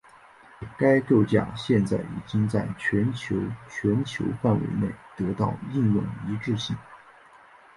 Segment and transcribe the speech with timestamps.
[0.79, 3.35] 该架构现在已经在全球
[3.69, 6.75] 全球范围内得到应用一致性。